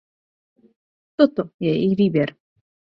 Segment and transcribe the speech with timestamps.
[1.15, 2.35] Toto je jejich výběr.